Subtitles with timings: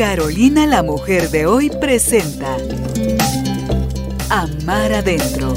[0.00, 2.56] Carolina la mujer de hoy presenta
[4.30, 5.52] Amar adentro.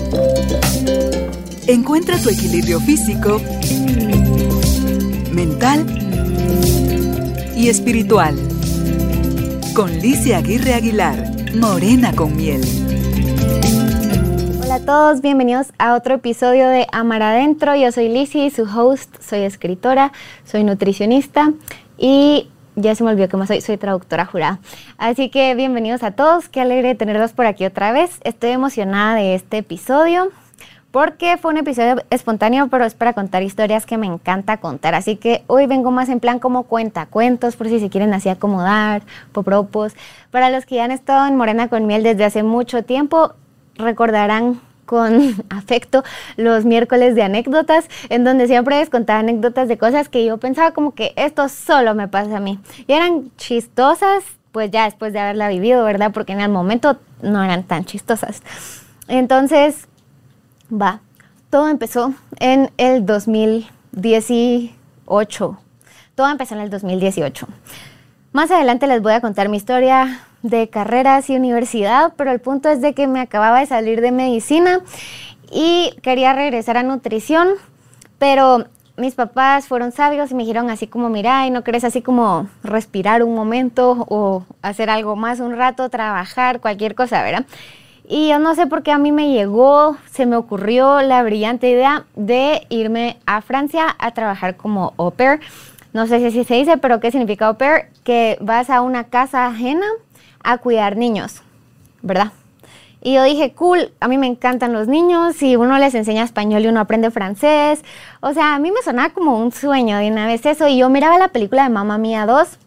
[1.65, 3.39] Encuentra tu equilibrio físico,
[5.31, 5.85] mental
[7.55, 8.35] y espiritual.
[9.73, 11.25] Con Licia Aguirre Aguilar,
[11.55, 12.63] Morena con miel.
[14.61, 17.77] Hola a todos, bienvenidos a otro episodio de Amar Adentro.
[17.77, 20.11] Yo soy Licia, su host, soy escritora,
[20.43, 21.53] soy nutricionista
[21.97, 24.59] y ya se me olvidó que más soy, soy traductora jurada.
[24.97, 28.19] Así que bienvenidos a todos, qué alegre tenerlos por aquí otra vez.
[28.23, 30.29] Estoy emocionada de este episodio
[30.93, 34.93] porque fue un episodio espontáneo, pero es para contar historias que me encanta contar.
[34.93, 38.29] Así que hoy vengo más en plan como cuenta cuentos, por si se quieren así
[38.29, 39.95] acomodar, popropos.
[40.29, 43.33] Para los que ya han estado en Morena con Miel desde hace mucho tiempo,
[43.75, 46.03] recordarán con afecto
[46.37, 50.71] los miércoles de anécdotas, en donde siempre les contaba anécdotas de cosas que yo pensaba
[50.71, 52.59] como que esto solo me pasa a mí.
[52.87, 56.11] Y eran chistosas, pues ya después de haberla vivido, ¿verdad?
[56.13, 58.41] Porque en el momento no eran tan chistosas.
[59.07, 59.87] Entonces,
[60.71, 61.01] va,
[61.49, 65.59] todo empezó en el 2018.
[66.15, 67.47] Todo empezó en el 2018.
[68.31, 72.69] Más adelante les voy a contar mi historia de carreras y universidad, pero el punto
[72.69, 74.81] es de que me acababa de salir de medicina
[75.51, 77.47] y quería regresar a nutrición,
[78.19, 78.65] pero
[78.97, 82.47] mis papás fueron sabios y me dijeron así como, mira, ¿y no querés así como
[82.63, 87.45] respirar un momento o hacer algo más un rato, trabajar, cualquier cosa, ¿verdad?
[88.07, 91.69] Y yo no sé por qué a mí me llegó, se me ocurrió la brillante
[91.69, 95.39] idea de irme a Francia a trabajar como au pair.
[95.93, 97.85] No sé si se dice, pero ¿qué significa au pair?
[98.03, 99.85] Que vas a una casa ajena
[100.43, 101.41] a cuidar niños,
[102.01, 102.31] ¿verdad?
[103.05, 106.63] Y yo dije, cool, a mí me encantan los niños y uno les enseña español
[106.63, 107.83] y uno aprende francés.
[108.21, 110.69] O sea, a mí me sonaba como un sueño de una vez eso.
[110.69, 112.57] Y yo miraba la película de Mamá Mía 2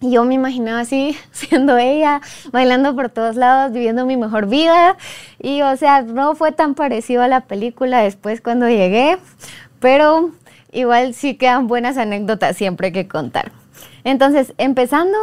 [0.00, 2.20] y yo me imaginaba así, siendo ella,
[2.52, 4.96] bailando por todos lados, viviendo mi mejor vida.
[5.40, 9.18] Y o sea, no fue tan parecido a la película después cuando llegué,
[9.80, 10.30] pero
[10.70, 13.50] igual sí quedan buenas anécdotas siempre que contar.
[14.04, 15.18] Entonces, empezando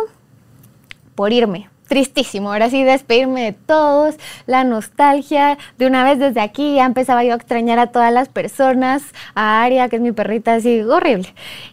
[1.16, 2.54] por irme tristísimo.
[2.54, 4.16] Ahora sí, despedirme de todos,
[4.46, 5.58] la nostalgia.
[5.78, 9.04] De una vez desde aquí ya empezaba yo a extrañar a todas las personas,
[9.36, 11.28] a Aria, que es mi perrita, así horrible.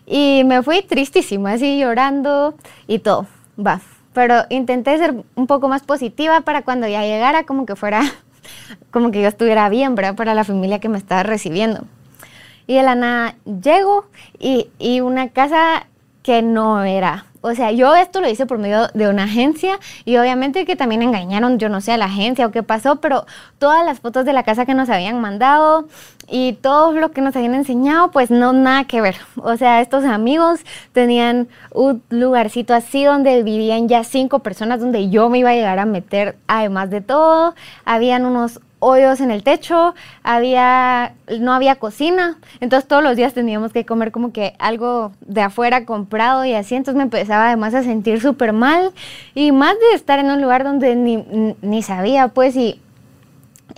[0.07, 2.57] Y me fui tristísima, así llorando
[2.89, 3.29] y todo.
[3.65, 3.81] Va.
[4.13, 8.03] Pero intenté ser un poco más positiva para cuando ya llegara, como que fuera,
[8.91, 10.17] como que yo estuviera bien, ¿verdad?
[10.17, 11.85] Para la familia que me estaba recibiendo.
[12.67, 14.07] Y de la nada llego
[14.41, 15.87] y, y una casa
[16.25, 20.17] que no era o sea, yo esto lo hice por medio de una agencia y
[20.17, 23.27] obviamente que también engañaron, yo no sé, a la agencia o qué pasó, pero
[23.59, 25.89] todas las fotos de la casa que nos habían mandado
[26.29, 29.17] y todo lo que nos habían enseñado, pues no nada que ver.
[29.37, 30.61] O sea, estos amigos
[30.93, 35.79] tenían un lugarcito así donde vivían ya cinco personas, donde yo me iba a llegar
[35.79, 42.39] a meter, además de todo, habían unos hoyos en el techo, había, no había cocina,
[42.61, 46.75] entonces todos los días teníamos que comer como que algo de afuera comprado y así,
[46.75, 48.93] entonces me empezaba además a sentir súper mal
[49.35, 51.25] y más de estar en un lugar donde ni,
[51.61, 52.81] ni sabía pues y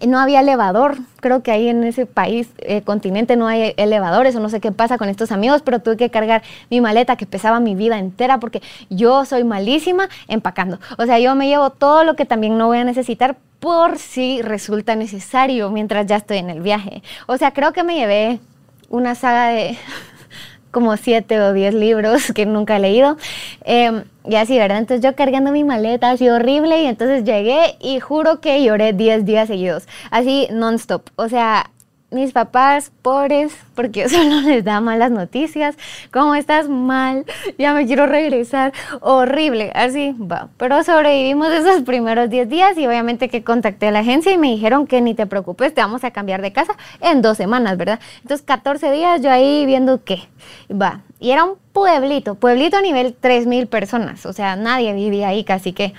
[0.06, 0.98] no había elevador.
[1.20, 4.72] Creo que ahí en ese país, eh, continente, no hay elevadores o no sé qué
[4.72, 8.40] pasa con estos amigos, pero tuve que cargar mi maleta que pesaba mi vida entera
[8.40, 10.78] porque yo soy malísima empacando.
[10.98, 14.42] O sea, yo me llevo todo lo que también no voy a necesitar por si
[14.42, 17.02] resulta necesario mientras ya estoy en el viaje.
[17.26, 18.40] O sea, creo que me llevé
[18.88, 19.78] una saga de
[20.70, 23.16] como siete o diez libros que nunca he leído.
[23.64, 24.78] Em, y así, ¿verdad?
[24.78, 29.24] Entonces yo cargando mi maleta, así horrible, y entonces llegué y juro que lloré diez
[29.24, 31.10] días seguidos, así non-stop.
[31.16, 31.70] O sea,
[32.10, 35.76] mis papás pobres, porque solo les da malas noticias,
[36.12, 37.24] ¿cómo estás mal?
[37.58, 40.48] Ya me quiero regresar, horrible, así va.
[40.56, 44.48] Pero sobrevivimos esos primeros 10 días y obviamente que contacté a la agencia y me
[44.48, 48.00] dijeron que ni te preocupes, te vamos a cambiar de casa en dos semanas, ¿verdad?
[48.22, 50.22] Entonces 14 días yo ahí viendo qué,
[50.70, 51.02] va.
[51.20, 55.72] Y era un pueblito, pueblito a nivel 3.000 personas, o sea, nadie vivía ahí casi
[55.72, 55.92] que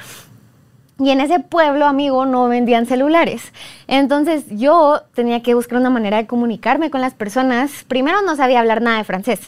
[1.01, 3.53] y en ese pueblo, amigo, no vendían celulares.
[3.88, 7.83] Entonces yo tenía que buscar una manera de comunicarme con las personas.
[7.88, 9.39] Primero no sabía hablar nada de francés.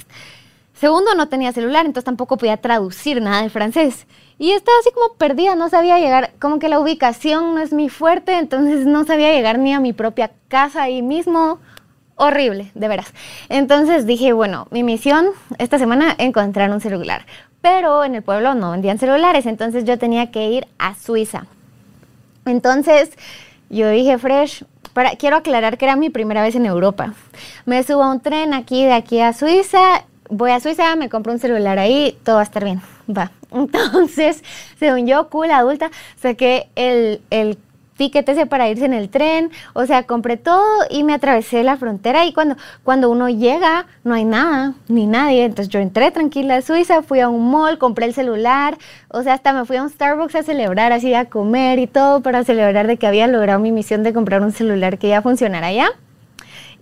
[0.74, 4.08] Segundo, no tenía celular, entonces tampoco podía traducir nada de francés.
[4.40, 7.88] Y estaba así como perdida, no sabía llegar, como que la ubicación no es mi
[7.88, 11.60] fuerte, entonces no sabía llegar ni a mi propia casa ahí mismo.
[12.16, 13.14] Horrible, de veras.
[13.50, 15.28] Entonces dije, bueno, mi misión
[15.60, 17.28] esta semana encontrar un celular
[17.64, 21.48] pero en el pueblo no vendían celulares, entonces yo tenía que ir a Suiza.
[22.46, 23.10] Entonces
[23.72, 27.16] yo dije, Fresh, para, quiero aclarar que era mi primera vez en Europa.
[27.66, 31.32] Me subo a un tren aquí de aquí a Suiza voy a Suiza, me compro
[31.32, 32.82] un celular ahí, todo va a estar bien.
[33.10, 33.32] Va.
[33.52, 34.44] Entonces,
[34.80, 37.58] según yo, cool, adulta, saqué el, el
[38.04, 41.78] ticket ese para irse en el tren, o sea, compré todo y me atravesé la
[41.78, 46.58] frontera y cuando, cuando uno llega no hay nada, ni nadie, entonces yo entré tranquila
[46.58, 48.78] a Suiza, fui a un mall, compré el celular,
[49.08, 52.22] o sea, hasta me fui a un Starbucks a celebrar, así a comer y todo
[52.22, 55.68] para celebrar de que había logrado mi misión de comprar un celular que ya funcionara
[55.68, 55.88] allá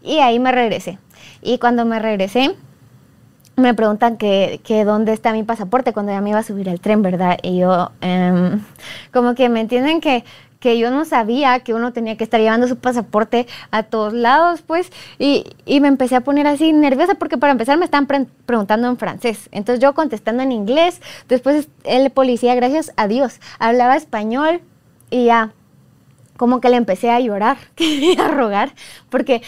[0.01, 0.97] y ahí me regresé.
[1.43, 2.55] Y cuando me regresé,
[3.57, 6.79] me preguntan que, que, dónde está mi pasaporte cuando ya me iba a subir al
[6.79, 7.37] tren, ¿verdad?
[7.43, 8.61] Y yo, em,
[9.13, 10.23] como que me entienden que,
[10.61, 14.61] que yo no sabía que uno tenía que estar llevando su pasaporte a todos lados,
[14.61, 18.27] pues, y, y me empecé a poner así nerviosa porque para empezar me estaban pre
[18.45, 23.95] preguntando en francés, entonces yo contestando en inglés, después el policía, gracias a Dios, hablaba
[23.95, 24.61] español
[25.09, 25.51] y ya,
[26.37, 28.73] como que le empecé a llorar, quería rogar,
[29.09, 29.41] porque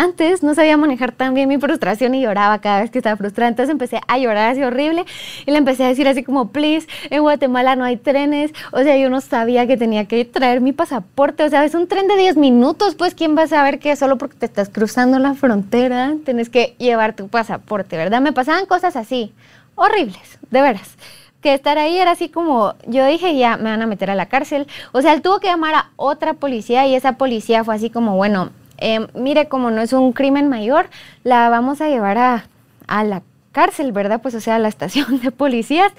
[0.00, 3.50] antes no sabía manejar tan bien mi frustración y lloraba cada vez que estaba frustrada.
[3.50, 5.04] Entonces empecé a llorar así horrible
[5.44, 8.52] y le empecé a decir así como, please, en Guatemala no hay trenes.
[8.72, 11.44] O sea, yo no sabía que tenía que traer mi pasaporte.
[11.44, 14.16] O sea, es un tren de 10 minutos, pues ¿quién va a saber que solo
[14.16, 18.22] porque te estás cruzando la frontera tienes que llevar tu pasaporte, ¿verdad?
[18.22, 19.34] Me pasaban cosas así,
[19.74, 20.96] horribles, de veras
[21.42, 24.26] que estar ahí era así como, yo dije, ya me van a meter a la
[24.26, 24.66] cárcel.
[24.92, 28.14] O sea, él tuvo que llamar a otra policía y esa policía fue así como,
[28.14, 28.50] bueno,
[28.80, 30.86] eh, mire, como no es un crimen mayor,
[31.24, 32.44] la vamos a llevar a,
[32.86, 33.22] a la
[33.52, 34.20] cárcel, ¿verdad?
[34.22, 35.92] Pues o sea, a la estación de policías.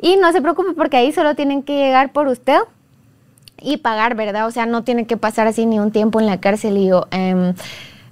[0.00, 2.58] Y no se preocupe porque ahí solo tienen que llegar por usted
[3.60, 4.46] y pagar, ¿verdad?
[4.46, 6.76] O sea, no tiene que pasar así ni un tiempo en la cárcel.
[6.76, 7.54] Y yo, eh,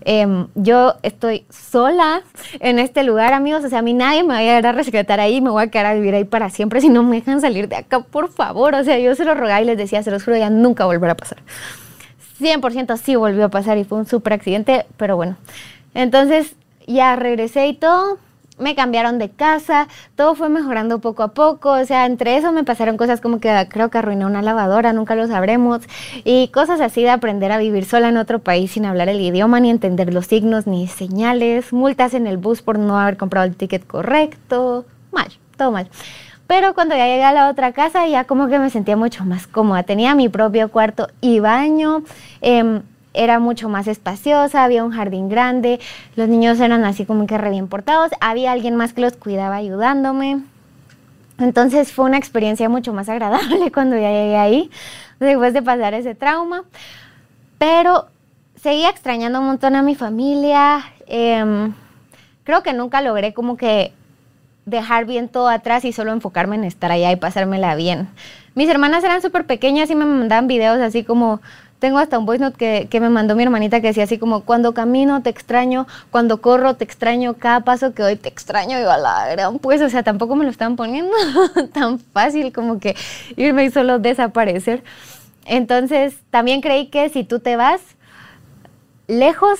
[0.04, 2.22] eh, yo estoy sola
[2.60, 3.64] en este lugar, amigos.
[3.64, 5.40] O sea, a mí nadie me va a llegar a rescatar ahí.
[5.40, 7.76] Me voy a quedar a vivir ahí para siempre si no me dejan salir de
[7.76, 8.74] acá, por favor.
[8.74, 11.12] O sea, yo se lo rogaba y les decía, se los juro, ya nunca volverá
[11.12, 11.38] a pasar.
[12.40, 15.36] 100% sí volvió a pasar y fue un súper accidente, pero bueno.
[15.94, 16.54] Entonces
[16.86, 18.18] ya regresé y todo,
[18.58, 22.64] me cambiaron de casa, todo fue mejorando poco a poco, o sea, entre eso me
[22.64, 25.82] pasaron cosas como que creo que arruiné una lavadora, nunca lo sabremos,
[26.24, 29.60] y cosas así de aprender a vivir sola en otro país sin hablar el idioma,
[29.60, 33.56] ni entender los signos, ni señales, multas en el bus por no haber comprado el
[33.56, 35.88] ticket correcto, mal, todo mal.
[36.46, 39.46] Pero cuando ya llegué a la otra casa, ya como que me sentía mucho más
[39.46, 39.82] cómoda.
[39.82, 42.02] Tenía mi propio cuarto y baño.
[42.40, 42.80] Eh,
[43.16, 45.80] era mucho más espaciosa, había un jardín grande,
[46.14, 49.56] los niños eran así como que re bien portados, había alguien más que los cuidaba
[49.56, 50.42] ayudándome.
[51.38, 54.70] Entonces fue una experiencia mucho más agradable cuando ya llegué ahí,
[55.18, 56.64] después de pasar ese trauma.
[57.58, 58.06] Pero
[58.56, 60.84] seguía extrañando un montón a mi familia.
[61.06, 61.72] Eh,
[62.44, 63.92] creo que nunca logré como que
[64.66, 68.08] dejar bien todo atrás y solo enfocarme en estar allá y pasármela bien.
[68.54, 71.40] Mis hermanas eran súper pequeñas y me mandaban videos así como,
[71.78, 74.42] tengo hasta un voice note que, que, me mandó mi hermanita que decía así como,
[74.42, 78.82] cuando camino te extraño, cuando corro te extraño, cada paso que doy te extraño, y
[78.82, 81.12] a la pues, o sea, tampoco me lo estaban poniendo
[81.72, 82.96] tan fácil como que
[83.36, 84.82] irme y solo desaparecer.
[85.44, 87.80] Entonces, también creí que si tú te vas
[89.06, 89.58] lejos,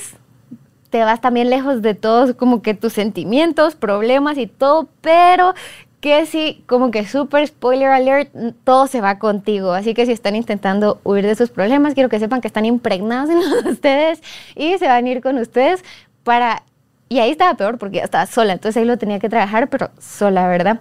[0.97, 5.53] te vas también lejos de todos como que tus sentimientos, problemas y todo, pero
[6.01, 8.31] que sí, como que super spoiler alert,
[8.65, 9.73] todo se va contigo.
[9.73, 13.29] Así que si están intentando huir de sus problemas, quiero que sepan que están impregnados
[13.29, 13.37] en
[13.71, 14.23] ustedes
[14.55, 15.85] y se van a ir con ustedes
[16.25, 16.63] para...
[17.11, 19.91] Y ahí estaba peor porque ya estaba sola, entonces ahí lo tenía que trabajar, pero
[20.01, 20.81] sola, ¿verdad?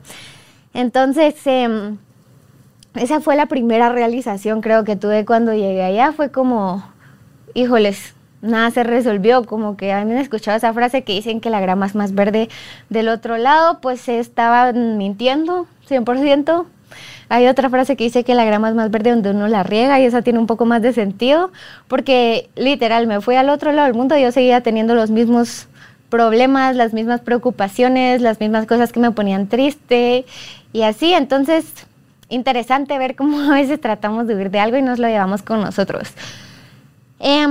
[0.74, 1.94] Entonces, eh,
[2.94, 6.90] esa fue la primera realización creo que tuve cuando llegué allá, fue como,
[7.54, 11.86] híjoles, nada se resolvió, como que han escuchado esa frase que dicen que la grama
[11.86, 12.50] es más verde
[12.90, 16.66] del otro lado, pues se estaban mintiendo, 100%.
[17.28, 20.00] Hay otra frase que dice que la grama es más verde donde uno la riega
[20.00, 21.52] y esa tiene un poco más de sentido,
[21.88, 25.68] porque literal me fui al otro lado del mundo y yo seguía teniendo los mismos
[26.10, 30.26] problemas, las mismas preocupaciones, las mismas cosas que me ponían triste
[30.72, 31.66] y así, entonces
[32.30, 35.62] interesante ver cómo a veces tratamos de huir de algo y nos lo llevamos con
[35.62, 36.10] nosotros.
[37.20, 37.48] Eh,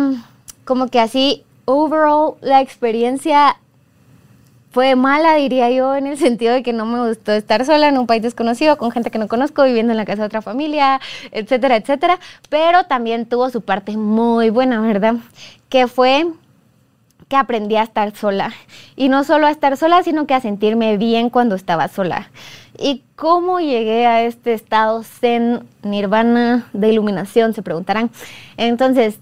[0.65, 3.57] como que así, overall, la experiencia
[4.75, 7.97] fue mala, diría yo, en el sentido de que no me gustó estar sola en
[7.97, 11.01] un país desconocido, con gente que no conozco, viviendo en la casa de otra familia,
[11.31, 12.19] etcétera, etcétera.
[12.49, 15.15] Pero también tuvo su parte muy buena, ¿verdad?
[15.69, 16.27] Que fue
[17.29, 18.53] que aprendí a estar sola.
[18.97, 22.31] Y no solo a estar sola, sino que a sentirme bien cuando estaba sola.
[22.77, 27.55] ¿Y cómo llegué a este estado zen, nirvana, de iluminación?
[27.55, 28.11] Se preguntarán.
[28.57, 29.21] Entonces,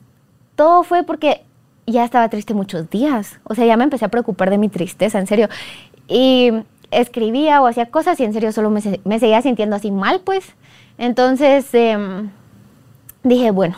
[0.63, 1.43] todo fue porque
[1.89, 3.41] ya estaba triste muchos días.
[3.43, 5.49] O sea, ya me empecé a preocupar de mi tristeza, en serio.
[6.07, 6.53] Y
[6.93, 10.55] escribía o hacía cosas y en serio solo me, me seguía sintiendo así mal, pues.
[10.99, 11.99] Entonces eh,
[13.25, 13.75] dije, bueno,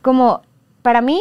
[0.00, 0.42] como
[0.82, 1.20] para mí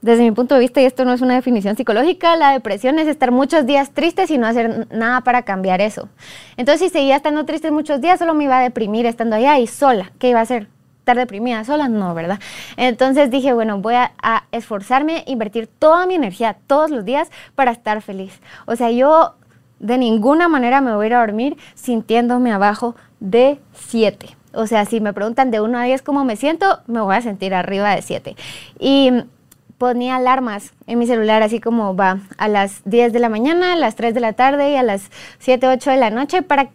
[0.00, 3.06] desde mi punto de vista, y esto no es una definición psicológica, la depresión es
[3.06, 6.08] estar muchos días tristes y no hacer nada para cambiar eso.
[6.56, 9.68] Entonces, si seguía estando triste muchos días, solo me iba a deprimir estando allá y
[9.68, 10.10] sola.
[10.18, 10.68] ¿Qué iba a hacer?
[11.08, 11.88] ¿Estar deprimida sola?
[11.88, 12.38] No, ¿verdad?
[12.76, 14.12] Entonces dije, bueno, voy a,
[14.52, 18.42] esforzarme, invertir toda mi energía todos los días para estar feliz.
[18.66, 19.36] O sea, yo
[19.78, 24.36] de ninguna manera me voy a ir a dormir sintiéndome abajo de 7.
[24.52, 27.22] O sea, si me preguntan de 1 a 10 cómo me siento, me voy a
[27.22, 28.36] sentir arriba de 7.
[28.78, 29.10] Y
[29.78, 33.76] ponía alarmas en mi celular, así como va a las 10 de la mañana, a
[33.76, 36.68] las 3 de la tarde y a las 7, 8 de la noche para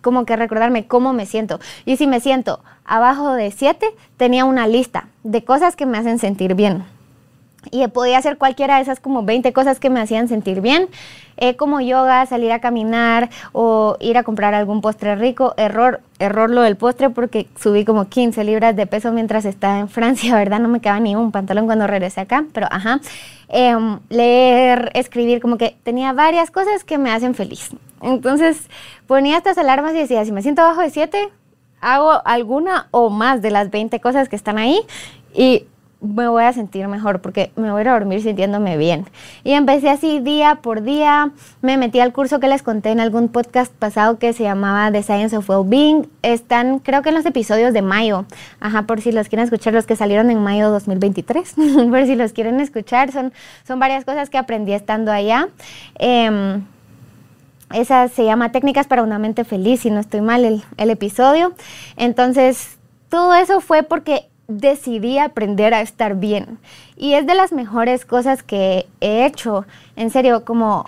[0.00, 1.60] como que recordarme cómo me siento.
[1.84, 3.86] Y si me siento abajo de 7,
[4.16, 6.84] tenía una lista de cosas que me hacen sentir bien
[7.70, 10.88] y podía hacer cualquiera de esas como 20 cosas que me hacían sentir bien,
[11.36, 15.54] eh, como yoga, salir a caminar o ir a comprar algún postre rico.
[15.56, 19.88] Error, error lo del postre porque subí como 15 libras de peso mientras estaba en
[19.88, 20.60] Francia, ¿verdad?
[20.60, 23.00] No me quedaba ni un pantalón cuando regresé acá, pero ajá.
[23.50, 27.70] Em, leer, escribir, como que tenía varias cosas que me hacen feliz.
[28.02, 28.68] Entonces
[29.06, 31.30] ponía estas alarmas y decía, si me siento abajo de 7,
[31.80, 34.80] hago alguna o más de las 20 cosas que están ahí
[35.32, 35.66] y
[36.00, 39.06] me voy a sentir mejor porque me voy a dormir sintiéndome bien.
[39.42, 43.28] Y empecé así día por día, me metí al curso que les conté en algún
[43.28, 46.08] podcast pasado que se llamaba The Science of Wellbeing.
[46.22, 48.26] Están creo que en los episodios de mayo,
[48.60, 51.54] ajá, por si los quieren escuchar, los que salieron en mayo 2023,
[51.90, 53.32] por si los quieren escuchar, son,
[53.66, 55.48] son varias cosas que aprendí estando allá.
[55.98, 56.60] Eh,
[57.74, 61.52] esa se llama Técnicas para una mente feliz, si no estoy mal el episodio.
[61.96, 62.78] Entonces,
[63.08, 66.58] todo eso fue porque decidí aprender a estar bien.
[66.96, 70.86] Y es de las mejores cosas que he hecho, en serio, como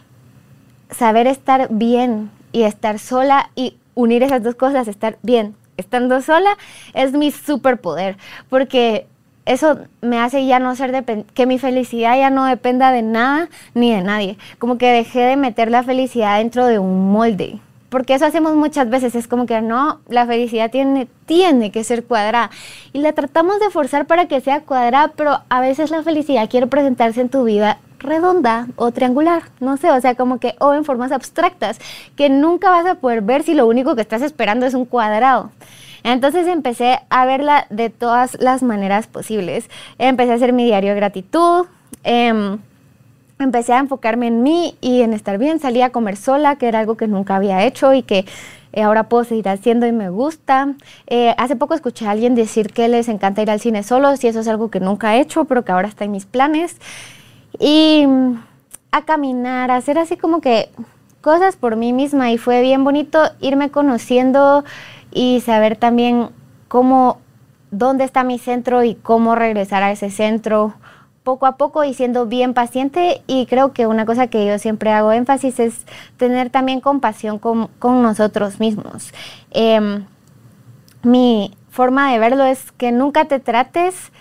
[0.90, 6.56] saber estar bien y estar sola y unir esas dos cosas, estar bien, estando sola,
[6.94, 8.16] es mi superpoder,
[8.48, 9.06] porque
[9.44, 13.92] eso me hace ya no ser que mi felicidad ya no dependa de nada ni
[13.92, 18.24] de nadie, como que dejé de meter la felicidad dentro de un molde porque eso
[18.24, 22.50] hacemos muchas veces, es como que no, la felicidad tiene, tiene que ser cuadrada
[22.92, 26.68] y la tratamos de forzar para que sea cuadrada, pero a veces la felicidad quiere
[26.68, 30.86] presentarse en tu vida redonda o triangular, no sé, o sea, como que o en
[30.86, 31.78] formas abstractas
[32.16, 35.50] que nunca vas a poder ver si lo único que estás esperando es un cuadrado.
[36.02, 39.68] Entonces empecé a verla de todas las maneras posibles.
[39.98, 41.66] Empecé a hacer mi diario de gratitud.
[42.04, 42.56] Eh,
[43.44, 45.60] empecé a enfocarme en mí y en estar bien.
[45.60, 48.26] Salí a comer sola, que era algo que nunca había hecho y que
[48.72, 50.74] eh, ahora puedo seguir haciendo y me gusta.
[51.06, 54.28] Eh, hace poco escuché a alguien decir que les encanta ir al cine solos y
[54.28, 56.76] eso es algo que nunca he hecho, pero que ahora está en mis planes.
[57.58, 58.34] Y mm,
[58.92, 60.68] a caminar, a hacer así como que
[61.20, 64.64] cosas por mí misma y fue bien bonito irme conociendo
[65.12, 66.30] y saber también
[66.68, 67.18] cómo,
[67.70, 70.74] dónde está mi centro y cómo regresar a ese centro
[71.24, 74.90] poco a poco y siendo bien paciente y creo que una cosa que yo siempre
[74.90, 75.86] hago énfasis es
[76.16, 79.12] tener también compasión con, nosotros mismos.
[79.50, 80.06] Em,
[81.02, 84.12] mi forma de verlo es que nunca te trates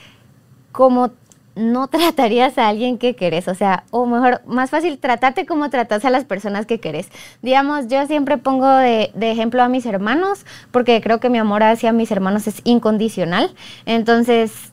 [0.71, 1.11] como
[1.59, 6.05] no tratarías a alguien que querés, o sea, o mejor, más fácil, tratarte como tratas
[6.05, 7.09] a las personas que querés.
[7.41, 11.91] Digamos, yo siempre pongo de, ejemplo a mis hermanos, porque creo que mi amor hacia
[11.91, 13.53] mis hermanos es incondicional.
[13.85, 14.71] Entonces,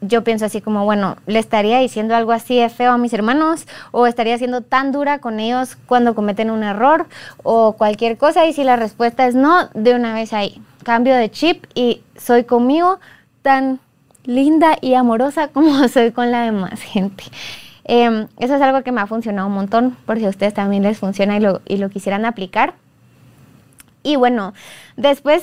[0.00, 3.66] yo pienso así como, bueno, ¿le estaría diciendo algo así de feo a mis hermanos?
[3.92, 7.06] ¿O estaría siendo tan dura con ellos cuando cometen un error?
[7.42, 8.46] ¿O cualquier cosa?
[8.46, 12.44] Y si la respuesta es no, de una vez ahí, cambio de chip y soy
[12.44, 13.00] conmigo
[13.42, 13.80] tan
[14.24, 17.24] linda y amorosa como soy con la demás gente.
[17.84, 20.82] Eh, eso es algo que me ha funcionado un montón, por si a ustedes también
[20.82, 22.74] les funciona y lo, y lo quisieran aplicar.
[24.02, 24.54] Y bueno,
[24.96, 25.42] después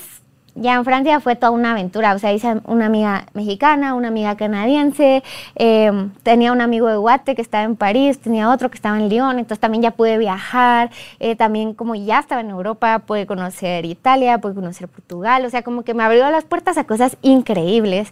[0.56, 2.14] ya en Francia fue toda una aventura.
[2.14, 5.24] O sea, hice una amiga mexicana, una amiga canadiense,
[5.56, 5.92] eh,
[6.24, 9.40] tenía un amigo de Guate que estaba en París, tenía otro que estaba en Lyon,
[9.40, 10.92] entonces también ya pude viajar.
[11.20, 15.46] Eh, también, como ya estaba en Europa, pude conocer Italia, pude conocer Portugal.
[15.46, 18.12] O sea, como que me abrió las puertas a cosas increíbles.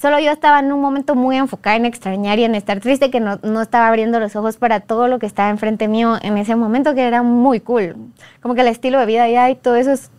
[0.00, 3.20] Solo yo estaba en un momento muy enfocada en extrañar y en estar triste, que
[3.20, 6.56] no, no estaba abriendo los ojos para todo lo que estaba enfrente mío en ese
[6.56, 7.96] momento, que era muy cool.
[8.40, 10.10] Como que el estilo de vida allá y todo eso es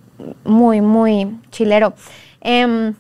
[0.44, 1.94] muy, muy chilero.
[2.42, 2.96] Em,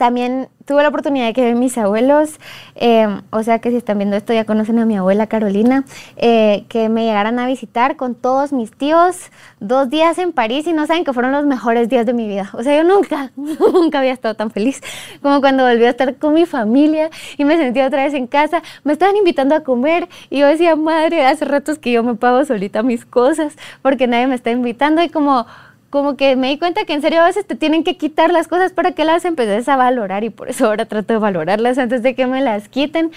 [0.00, 2.40] también tuve la oportunidad de que ver mis abuelos,
[2.74, 5.84] em, o sea que si están viendo esto ya conocen a mi abuela Carolina,
[6.16, 10.72] eh, que me llegaran a visitar con todos mis tíos dos días en París y
[10.72, 12.48] no saben que fueron los mejores días de mi vida.
[12.54, 14.80] O sea, yo nunca, nunca había estado tan feliz
[15.20, 18.62] como cuando volví a estar con mi familia y me sentí otra vez en casa.
[18.84, 22.42] Me estaban invitando a comer y yo decía, madre, hace ratos que yo me pago
[22.46, 25.44] solita mis cosas porque nadie me está invitando y como
[25.90, 28.48] como que me di cuenta que en serio a veces te tienen que quitar las
[28.48, 32.02] cosas para que las empeces a valorar y por eso ahora trato de valorarlas antes
[32.02, 33.10] de que me las quiten.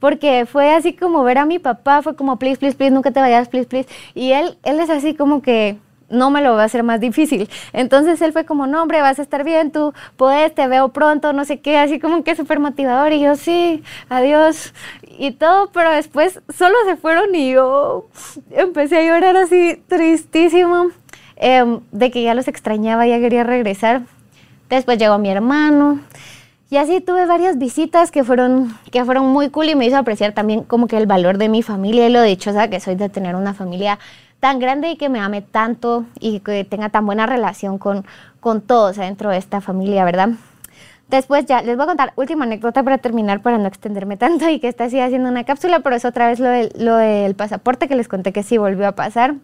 [0.00, 3.20] porque fue así como ver a mi papá, fue como, please, please, please, nunca te
[3.20, 3.88] vayas, please, please.
[4.14, 5.78] Y él, él es así como que
[6.08, 7.48] no me lo va a hacer más difícil.
[7.72, 11.32] Entonces él fue como, no, hombre, vas a estar bien, tú puedes, te veo pronto,
[11.32, 13.12] no sé qué, así como que súper motivador.
[13.12, 14.72] Y yo, sí, adiós.
[15.18, 18.08] Y todo, pero después solo se fueron y yo
[18.50, 20.90] empecé a llorar así tristísimo,
[21.36, 24.02] em, de que ya los extrañaba, ya quería regresar.
[24.68, 26.00] Después llegó mi hermano.
[26.68, 30.32] Y así tuve varias visitas que fueron, que fueron muy cool y me hizo apreciar
[30.32, 33.36] también como que el valor de mi familia y lo dichosa que soy de tener
[33.36, 34.00] una familia
[34.40, 38.04] tan grande y que me ame tanto y que tenga tan buena relación con,
[38.40, 40.30] con todos dentro de esta familia, ¿verdad?
[41.08, 44.58] Después ya les voy a contar última anécdota para terminar, para no extenderme tanto y
[44.58, 47.86] que está así haciendo una cápsula, pero es otra vez lo del, lo del pasaporte
[47.86, 49.36] que les conté que sí volvió a pasar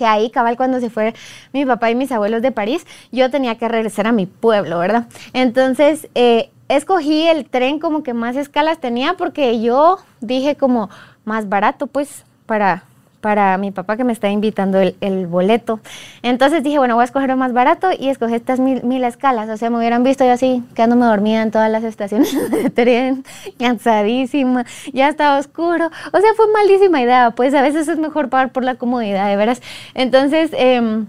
[0.00, 1.12] que ahí, cabal, cuando se fue
[1.52, 5.08] mi papá y mis abuelos de París, yo tenía que regresar a mi pueblo, ¿verdad?
[5.34, 10.88] Entonces, eh, escogí el tren como que más escalas tenía porque yo dije como
[11.26, 12.84] más barato, pues, para,
[13.20, 15.80] para mi papá que me está invitando el, boleto.
[16.22, 19.48] Entonces dije, bueno, voy a escoger lo más barato y escogí estas mil, escalas.
[19.48, 23.24] O sea, me hubieran visto yo así, quedándome dormida en todas las estaciones de tren,
[23.58, 25.90] cansadísima, ya estaba oscuro.
[26.12, 27.32] O sea, fue malísima idea.
[27.32, 29.60] Pues a veces es mejor pagar por la comodidad, de veras.
[29.94, 31.06] Entonces, em,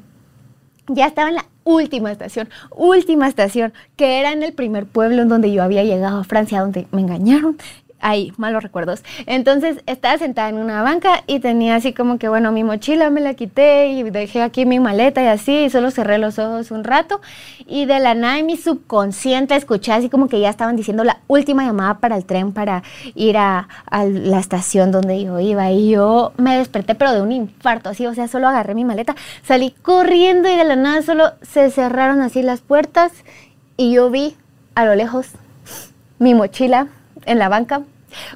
[0.87, 5.29] ya estaba en la última estación, última estación, que era en el primer pueblo en
[5.29, 7.57] donde yo había llegado a Francia, donde me engañaron
[8.01, 9.03] ahí, malos recuerdos.
[9.25, 13.21] Entonces estaba sentada en una banca y tenía así como que, bueno, mi mochila me
[13.21, 16.83] la quité y dejé aquí mi maleta y así, y solo cerré los ojos un
[16.83, 17.21] rato
[17.65, 21.19] y de la nada en mi subconsciente escuché así como que ya estaban diciendo la
[21.27, 22.83] última llamada para el tren para
[23.15, 27.31] ir a, a la estación donde yo iba y yo me desperté pero de un
[27.31, 31.31] infarto, así, o sea, solo agarré mi maleta, salí corriendo y de la nada solo
[31.41, 33.11] se cerraron así las puertas
[33.77, 34.35] y yo vi
[34.75, 35.27] a lo lejos
[36.19, 36.87] mi mochila
[37.25, 37.83] en la banca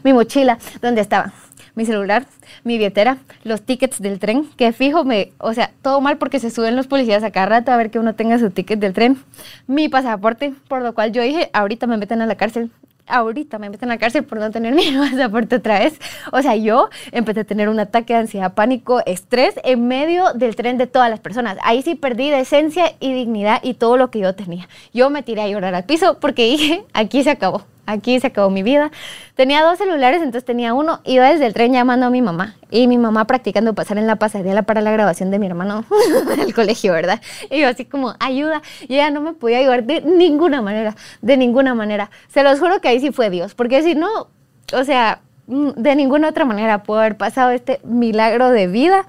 [0.04, 1.34] mi mochila, donde estaba
[1.76, 2.26] mi celular,
[2.64, 6.50] mi billetera, los tickets del tren, que fijo, me, o sea, todo mal porque se
[6.50, 9.18] suben los policías a cada rato a ver que uno tenga su ticket del tren,
[9.68, 12.72] mi pasaporte, por lo cual yo dije, ahorita me meten a la cárcel,
[13.08, 16.00] ahorita me meten a la cárcel por no tener mi pasaporte otra vez.
[16.32, 20.56] O sea, yo empecé a tener un ataque de ansiedad, pánico, estrés en medio del
[20.56, 21.58] tren de todas las personas.
[21.64, 24.70] Ahí sí perdí decencia y dignidad y todo lo que yo tenía.
[24.94, 28.50] Yo me tiré a llorar al piso porque dije, aquí se acabó aquí se acabó
[28.50, 28.92] mi vida.
[29.36, 32.88] Tenía dos celulares, entonces tenía uno, iba desde el tren llamando a mi mamá y
[32.88, 35.86] mi mamá practicando pasar en la pasarela para la grabación de mi hermano
[36.38, 37.22] del colegio, ¿verdad?
[37.50, 41.38] Y yo así como, ayuda, y ella no me podía ayudar de ninguna manera, de
[41.38, 42.10] ninguna manera.
[42.28, 44.28] Se los juro que ahí sí fue Dios, porque si no,
[44.74, 49.08] o sea, mm, de ninguna otra manera puedo haber pasado este milagro de vida.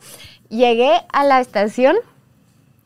[0.48, 1.96] Llegué a la estación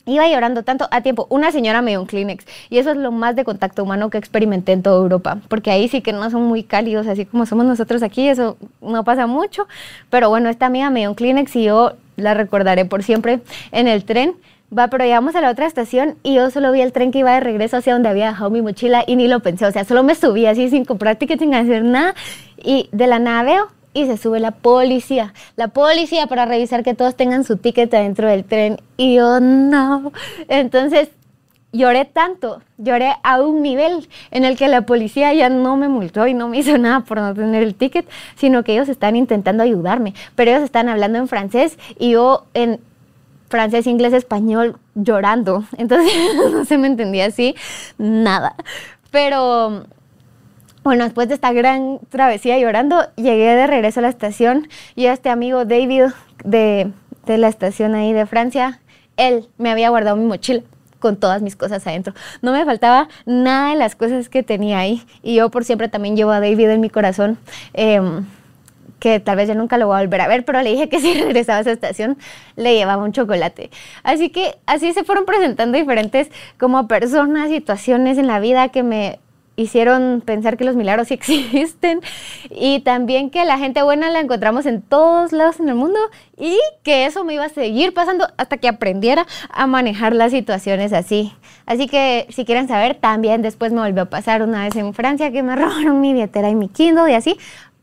[0.05, 1.27] Iba llorando tanto a tiempo.
[1.29, 4.17] Una señora me dio un Kleenex y eso es lo más de contacto humano que
[4.17, 7.65] experimenté en toda Europa, porque ahí sí que no son muy cálidos, así como somos
[7.65, 9.67] nosotros aquí, eso no pasa mucho.
[10.09, 13.87] Pero bueno, esta amiga me dio un Kleenex y yo la recordaré por siempre en
[13.87, 14.35] el tren.
[14.75, 17.33] Va, pero llegamos a la otra estación y yo solo vi el tren que iba
[17.33, 19.65] de regreso hacia donde había dejado mi mochila y ni lo pensé.
[19.65, 22.15] O sea, solo me subí así sin comprar ticket, sin hacer nada.
[22.63, 25.33] Y de la nada veo y se sube la policía.
[25.55, 28.79] La policía para revisar que todos tengan su ticket dentro del tren.
[28.97, 30.11] Y yo no.
[30.47, 31.09] Entonces
[31.73, 36.27] lloré tanto, lloré a un nivel en el que la policía ya no me multó
[36.27, 39.63] y no me hizo nada por no tener el ticket, sino que ellos están intentando
[39.63, 40.13] ayudarme.
[40.35, 42.79] Pero ellos están hablando en francés y yo en
[43.49, 45.63] francés, inglés, español llorando.
[45.77, 46.11] Entonces
[46.51, 47.55] no se me entendía así
[47.97, 48.55] nada.
[49.11, 49.85] Pero
[50.83, 55.29] bueno, después de esta gran travesía llorando, llegué de regreso a la estación y este
[55.29, 56.05] amigo David
[56.43, 56.91] de,
[57.25, 58.79] de la estación ahí de Francia,
[59.17, 60.63] él me había guardado mi mochila
[61.01, 62.13] con todas mis cosas adentro.
[62.41, 65.03] No me faltaba nada de las cosas que tenía ahí.
[65.21, 67.37] Y yo por siempre también llevo a David en mi corazón,
[67.73, 68.25] em,
[68.99, 70.99] que tal vez yo nunca lo voy a volver a ver, pero le dije que
[71.01, 72.17] si regresaba a esa estación
[72.55, 73.71] le llevaba un chocolate.
[74.03, 79.19] Así que así se fueron presentando diferentes como personas, situaciones en la vida que me
[79.61, 81.13] hicieron pensar que los milagros sí
[81.53, 82.01] existen
[82.49, 85.99] y también que la gente buena la encontramos en todos lados en el mundo
[86.37, 90.93] y que eso me iba a seguir pasando hasta que aprendiera a manejar las situaciones
[90.93, 91.33] así.
[91.65, 95.31] Así que si quieren saber, también después me volvió a pasar una vez en Francia
[95.31, 97.37] que me robaron mi billetera y mi Kindle y así,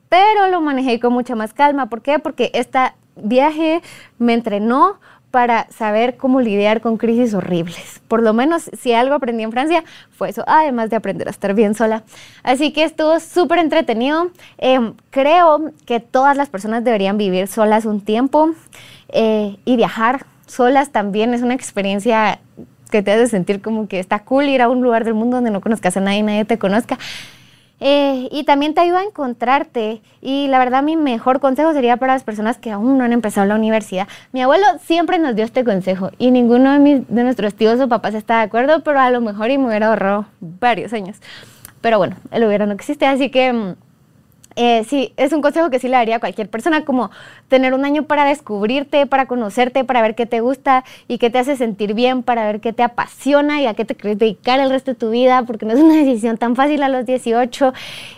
[0.08, 1.88] pero lo manejé con mucha más calma.
[1.88, 2.18] ¿Por qué?
[2.18, 2.78] Porque este
[3.16, 3.82] viaje
[4.18, 8.00] me entrenó para saber cómo lidiar con crisis horribles.
[8.08, 11.54] Por lo menos si algo aprendí en Francia fue eso, además de aprender a estar
[11.54, 12.02] bien sola.
[12.42, 14.30] Así que estuvo súper entretenido.
[14.56, 18.50] Em, creo que todas las personas deberían vivir solas un tiempo
[19.10, 22.40] eh, y viajar solas también es una experiencia
[22.90, 25.50] que te hace sentir como que está cool ir a un lugar del mundo donde
[25.50, 26.98] no conozcas a nadie nadie te conozca.
[27.80, 30.02] Eh, y también te ayuda a encontrarte.
[30.20, 33.46] Y la verdad, mi mejor consejo sería para las personas que aún no han empezado
[33.46, 34.08] la universidad.
[34.32, 37.88] Mi abuelo siempre nos dio este consejo y ninguno de, mis, de nuestros tíos o
[37.88, 41.18] papás está de acuerdo, pero a lo mejor y me hubiera ahorrado varios años.
[41.80, 43.74] Pero bueno, el hubiera no existe, así que mm,
[44.60, 47.12] eh, sí, es un consejo que sí le daría a cualquier persona, como
[47.46, 51.38] tener un año para descubrirte, para conocerte, para ver qué te gusta y qué te
[51.38, 54.70] hace sentir bien, para ver qué te apasiona y a qué te quieres dedicar el
[54.70, 57.72] resto de tu vida, porque no es una decisión tan fácil a los 18.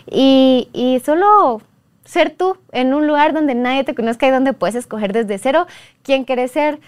[0.09, 1.61] Y, solo
[2.05, 5.67] ser tú en un lugar donde nadie te conozca y donde puedes escoger desde cero
[6.01, 6.79] quién quieres ser,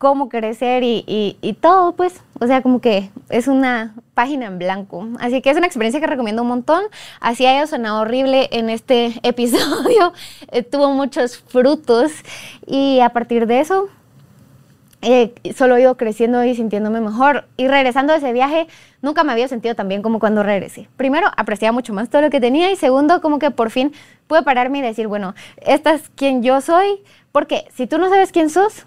[0.00, 5.06] cómo crecer y, y, todo, pues, o sea, como que es una página en blanco.
[5.20, 6.82] Así que es una experiencia que recomiendo un montón.
[7.20, 10.14] Así haya sonado horrible en este episodio,
[10.52, 12.12] eh, tuvo muchos frutos
[12.66, 13.90] y a partir de eso
[15.02, 17.44] eh, solo he ido creciendo y sintiéndome mejor.
[17.58, 18.68] Y regresando de ese viaje,
[19.02, 20.88] nunca me había sentido tan bien como cuando regresé.
[20.96, 23.92] Primero, apreciaba mucho más todo lo que tenía y segundo, como que por fin
[24.26, 28.32] pude pararme y decir, bueno, esta es quien yo soy, porque si tú no sabes
[28.32, 28.86] quién sos,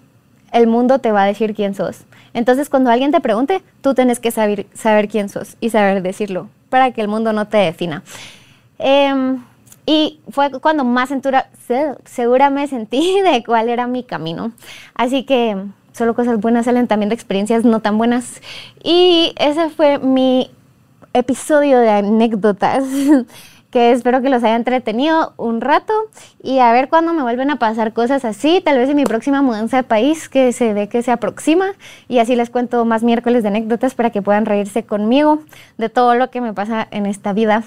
[0.54, 2.04] el mundo te va a decir quién sos.
[2.32, 6.48] Entonces, cuando alguien te pregunte, tú tienes que saber, saber quién sos y saber decirlo
[6.70, 8.02] para que el mundo no te defina.
[8.78, 9.42] Em,
[9.84, 11.10] y fue cuando más
[12.04, 14.52] segura me sentí de cuál era mi camino.
[14.94, 15.56] Así que
[15.92, 18.40] solo cosas buenas salen también de experiencias no tan buenas.
[18.82, 20.52] Y ese fue mi
[21.12, 22.84] episodio de anécdotas.
[23.74, 25.92] que espero que los haya entretenido un rato
[26.40, 29.42] y a ver cuándo me vuelven a pasar cosas así, tal vez en mi próxima
[29.42, 31.72] mudanza de país que se ve que se aproxima
[32.06, 35.40] y así les cuento más miércoles de anécdotas para que puedan reírse conmigo
[35.76, 37.64] de todo lo que me pasa en esta vida.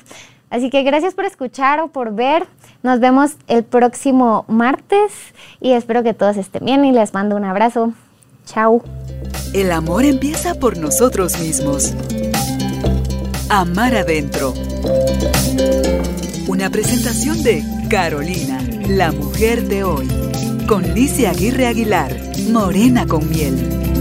[0.49, 2.47] Así que gracias por escuchar o por ver.
[2.83, 5.11] Nos vemos el próximo martes
[5.59, 7.91] y espero que todos estén bien y les mando un abrazo.
[8.45, 8.81] Chao.
[9.53, 11.93] El amor empieza por nosotros mismos.
[13.49, 14.53] Amar adentro.
[16.47, 20.07] Una presentación de Carolina, la mujer de hoy.
[20.65, 22.15] Con Licia Aguirre Aguilar,
[22.49, 23.96] Morena con miel.